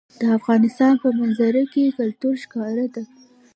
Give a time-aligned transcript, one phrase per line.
[0.19, 3.03] د افغانستان په منظره کې کلتور ښکاره ده.